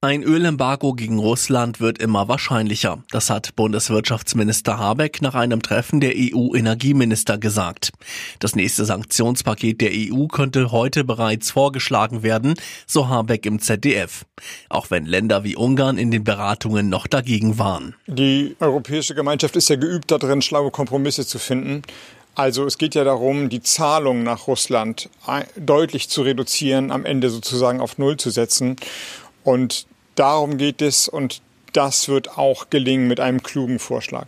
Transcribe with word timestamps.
Ein 0.00 0.22
Ölembargo 0.22 0.92
gegen 0.92 1.18
Russland 1.18 1.80
wird 1.80 1.98
immer 1.98 2.28
wahrscheinlicher. 2.28 3.02
Das 3.10 3.30
hat 3.30 3.56
Bundeswirtschaftsminister 3.56 4.78
Habeck 4.78 5.20
nach 5.22 5.34
einem 5.34 5.60
Treffen 5.60 5.98
der 5.98 6.12
EU-Energieminister 6.14 7.36
gesagt. 7.36 7.90
Das 8.38 8.54
nächste 8.54 8.84
Sanktionspaket 8.84 9.80
der 9.80 9.90
EU 9.92 10.28
könnte 10.28 10.70
heute 10.70 11.02
bereits 11.02 11.50
vorgeschlagen 11.50 12.22
werden, 12.22 12.54
so 12.86 13.08
Habeck 13.08 13.44
im 13.44 13.58
ZDF. 13.58 14.24
Auch 14.68 14.88
wenn 14.92 15.04
Länder 15.04 15.42
wie 15.42 15.56
Ungarn 15.56 15.98
in 15.98 16.12
den 16.12 16.22
Beratungen 16.22 16.88
noch 16.88 17.08
dagegen 17.08 17.58
waren. 17.58 17.96
Die 18.06 18.54
Europäische 18.60 19.16
Gemeinschaft 19.16 19.56
ist 19.56 19.68
ja 19.68 19.74
geübt 19.74 20.12
darin, 20.12 20.42
schlaue 20.42 20.70
Kompromisse 20.70 21.26
zu 21.26 21.40
finden. 21.40 21.82
Also 22.36 22.66
es 22.66 22.78
geht 22.78 22.94
ja 22.94 23.02
darum, 23.02 23.48
die 23.48 23.62
Zahlungen 23.62 24.22
nach 24.22 24.46
Russland 24.46 25.10
deutlich 25.56 26.08
zu 26.08 26.22
reduzieren, 26.22 26.92
am 26.92 27.04
Ende 27.04 27.30
sozusagen 27.30 27.80
auf 27.80 27.98
Null 27.98 28.16
zu 28.16 28.30
setzen. 28.30 28.76
Und 29.44 29.86
darum 30.14 30.58
geht 30.58 30.82
es 30.82 31.08
und 31.08 31.42
das 31.72 32.08
wird 32.08 32.38
auch 32.38 32.70
gelingen 32.70 33.08
mit 33.08 33.20
einem 33.20 33.42
klugen 33.42 33.78
Vorschlag. 33.78 34.26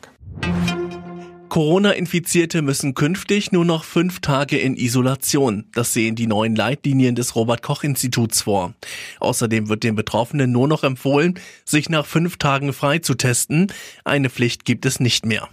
Corona-Infizierte 1.51 2.63
müssen 2.63 2.95
künftig 2.95 3.51
nur 3.51 3.65
noch 3.65 3.83
fünf 3.83 4.21
Tage 4.21 4.57
in 4.57 4.77
Isolation. 4.77 5.65
Das 5.75 5.93
sehen 5.93 6.15
die 6.15 6.29
neuen 6.29 6.55
Leitlinien 6.55 7.17
des 7.17 7.35
Robert-Koch-Instituts 7.35 8.43
vor. 8.43 8.73
Außerdem 9.19 9.69
wird 9.69 9.83
den 9.83 9.97
Betroffenen 9.97 10.53
nur 10.53 10.69
noch 10.69 10.85
empfohlen, 10.85 11.41
sich 11.65 11.89
nach 11.89 12.07
fünf 12.07 12.37
Tagen 12.37 12.73
frei 12.73 13.01
zu 13.01 13.15
testen. 13.15 13.73
Eine 14.05 14.31
Pflicht 14.31 14.65
gibt 14.65 14.87
es 14.87 15.01
nicht 15.01 15.27
mehr. 15.27 15.49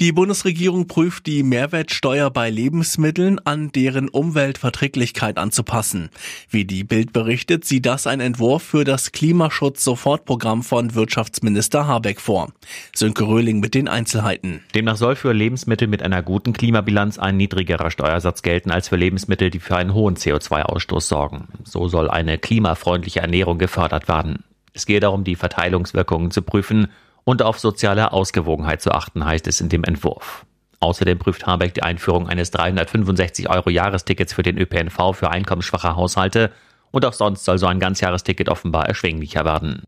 Die 0.00 0.12
Bundesregierung 0.12 0.86
prüft 0.86 1.26
die 1.26 1.42
Mehrwertsteuer 1.42 2.30
bei 2.30 2.48
Lebensmitteln 2.48 3.38
an 3.40 3.70
deren 3.70 4.08
Umweltverträglichkeit 4.08 5.36
anzupassen. 5.36 6.08
Wie 6.48 6.64
die 6.64 6.84
Bild 6.84 7.12
berichtet, 7.12 7.66
sieht 7.66 7.84
das 7.84 8.06
ein 8.06 8.20
Entwurf 8.20 8.62
für 8.62 8.84
das 8.84 9.12
Klimaschutz-Sofortprogramm 9.12 10.62
von 10.62 10.94
Wirtschaftsminister 10.94 11.86
Habeck 11.86 12.18
vor. 12.18 12.50
Sönke 12.94 13.28
Röhling 13.28 13.60
mit 13.60 13.74
den 13.74 13.88
Einzelheiten. 13.88 14.62
Demnach 14.74 14.96
soll 14.96 15.16
für 15.16 15.34
Lebensmittel 15.34 15.86
mit 15.86 16.02
einer 16.02 16.22
guten 16.22 16.54
Klimabilanz 16.54 17.18
ein 17.18 17.36
niedrigerer 17.36 17.90
Steuersatz 17.90 18.40
gelten 18.40 18.70
als 18.70 18.88
für 18.88 18.96
Lebensmittel, 18.96 19.50
die 19.50 19.60
für 19.60 19.76
einen 19.76 19.92
hohen 19.92 20.16
CO2-Ausstoß 20.16 21.02
sorgen. 21.02 21.48
So 21.64 21.88
soll 21.88 22.08
eine 22.08 22.38
klimafreundliche 22.38 23.20
Ernährung 23.20 23.58
gefördert 23.58 24.08
werden. 24.08 24.44
Es 24.72 24.86
gehe 24.86 25.00
darum, 25.00 25.24
die 25.24 25.36
Verteilungswirkungen 25.36 26.30
zu 26.30 26.40
prüfen 26.40 26.88
und 27.24 27.42
auf 27.42 27.58
soziale 27.58 28.12
Ausgewogenheit 28.12 28.82
zu 28.82 28.92
achten, 28.92 29.24
heißt 29.24 29.46
es 29.46 29.60
in 29.60 29.68
dem 29.68 29.84
Entwurf. 29.84 30.44
Außerdem 30.80 31.18
prüft 31.18 31.46
Habeck 31.46 31.74
die 31.74 31.82
Einführung 31.82 32.28
eines 32.28 32.50
365 32.50 33.50
Euro 33.50 33.68
Jahrestickets 33.68 34.32
für 34.32 34.42
den 34.42 34.58
ÖPNV 34.58 35.12
für 35.12 35.30
einkommensschwache 35.30 35.94
Haushalte 35.94 36.50
und 36.90 37.04
auch 37.04 37.12
sonst 37.12 37.44
soll 37.44 37.58
so 37.58 37.66
ein 37.66 37.80
Ganzjahresticket 37.80 38.48
offenbar 38.48 38.86
erschwinglicher 38.86 39.44
werden. 39.44 39.82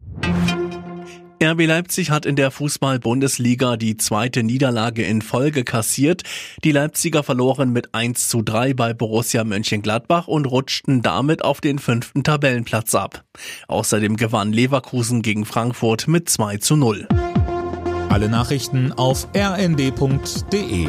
RB 1.42 1.66
Leipzig 1.66 2.10
hat 2.10 2.24
in 2.24 2.36
der 2.36 2.52
Fußball-Bundesliga 2.52 3.76
die 3.76 3.96
zweite 3.96 4.44
Niederlage 4.44 5.02
in 5.02 5.22
Folge 5.22 5.64
kassiert. 5.64 6.22
Die 6.62 6.70
Leipziger 6.70 7.24
verloren 7.24 7.72
mit 7.72 7.94
1 7.94 8.28
zu 8.28 8.42
3 8.42 8.74
bei 8.74 8.94
Borussia 8.94 9.42
Mönchengladbach 9.42 10.28
und 10.28 10.46
rutschten 10.46 11.02
damit 11.02 11.44
auf 11.44 11.60
den 11.60 11.80
fünften 11.80 12.22
Tabellenplatz 12.22 12.94
ab. 12.94 13.24
Außerdem 13.66 14.16
gewann 14.16 14.52
Leverkusen 14.52 15.22
gegen 15.22 15.44
Frankfurt 15.44 16.06
mit 16.06 16.28
2 16.28 16.58
zu 16.58 16.76
0. 16.76 17.08
Alle 18.08 18.28
Nachrichten 18.28 18.92
auf 18.92 19.26
rnd.de 19.34 20.88